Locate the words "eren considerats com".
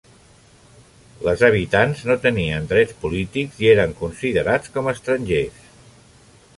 3.77-4.93